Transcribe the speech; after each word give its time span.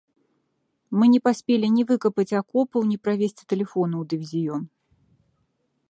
Мы 0.99 1.05
не 1.13 1.19
паспелі 1.27 1.67
ні 1.75 1.83
выкапаць 1.91 2.37
акопаў, 2.41 2.81
ні 2.93 2.97
правесці 3.09 3.43
тэлефону 3.55 3.95
ў 3.99 4.03
дывізіён. 4.15 4.63